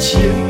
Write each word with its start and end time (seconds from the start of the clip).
千 0.00 0.49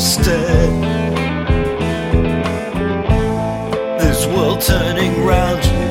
stead. 0.00 0.72
This 4.00 4.26
world 4.26 4.60
turning 4.60 5.24
round 5.24 5.64
you. 5.64 5.84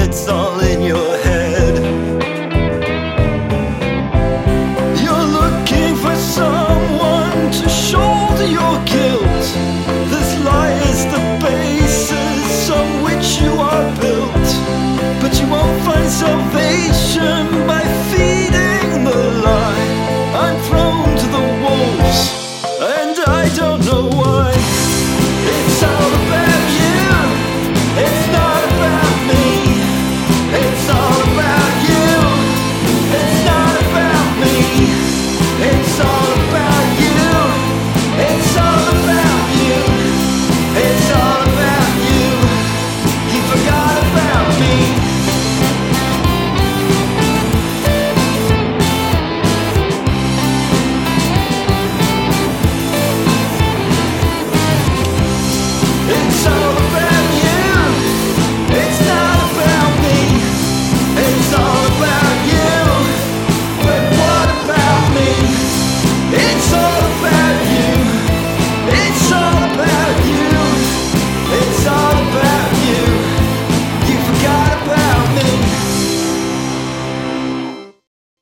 It's 0.00 0.28
all 0.28 0.47